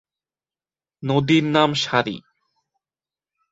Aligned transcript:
নদীর 1.03 1.45
নাম 1.55 1.69
সারি। 1.83 2.17